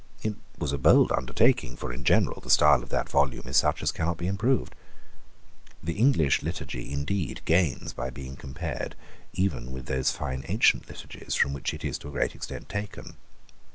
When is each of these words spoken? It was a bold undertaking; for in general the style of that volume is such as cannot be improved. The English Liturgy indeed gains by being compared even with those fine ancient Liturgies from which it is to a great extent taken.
It 0.23 0.33
was 0.57 0.73
a 0.73 0.79
bold 0.79 1.11
undertaking; 1.11 1.75
for 1.75 1.93
in 1.93 2.03
general 2.03 2.41
the 2.41 2.49
style 2.49 2.81
of 2.81 2.89
that 2.89 3.07
volume 3.07 3.45
is 3.47 3.57
such 3.57 3.83
as 3.83 3.91
cannot 3.91 4.17
be 4.17 4.25
improved. 4.25 4.73
The 5.83 5.93
English 5.93 6.41
Liturgy 6.41 6.91
indeed 6.91 7.41
gains 7.45 7.93
by 7.93 8.09
being 8.09 8.35
compared 8.35 8.95
even 9.33 9.71
with 9.71 9.85
those 9.85 10.09
fine 10.09 10.43
ancient 10.47 10.89
Liturgies 10.89 11.35
from 11.35 11.53
which 11.53 11.71
it 11.71 11.85
is 11.85 11.99
to 11.99 12.07
a 12.07 12.11
great 12.11 12.33
extent 12.33 12.67
taken. 12.67 13.17